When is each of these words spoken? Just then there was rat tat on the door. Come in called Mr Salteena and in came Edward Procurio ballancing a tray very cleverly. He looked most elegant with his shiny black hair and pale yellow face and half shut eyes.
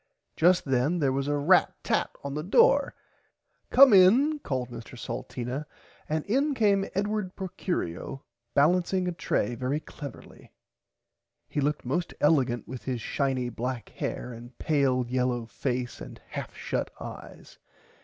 Just 0.35 0.65
then 0.65 0.97
there 0.97 1.11
was 1.11 1.27
rat 1.29 1.75
tat 1.83 2.09
on 2.23 2.33
the 2.33 2.41
door. 2.41 2.95
Come 3.69 3.93
in 3.93 4.39
called 4.39 4.71
Mr 4.71 4.97
Salteena 4.97 5.67
and 6.09 6.25
in 6.25 6.55
came 6.55 6.89
Edward 6.95 7.35
Procurio 7.35 8.23
ballancing 8.55 9.07
a 9.07 9.11
tray 9.11 9.53
very 9.53 9.79
cleverly. 9.79 10.51
He 11.47 11.61
looked 11.61 11.85
most 11.85 12.15
elegant 12.19 12.67
with 12.67 12.85
his 12.85 12.99
shiny 12.99 13.49
black 13.49 13.89
hair 13.89 14.33
and 14.33 14.57
pale 14.57 15.05
yellow 15.07 15.45
face 15.45 16.01
and 16.01 16.19
half 16.29 16.55
shut 16.55 16.89
eyes. 16.99 17.59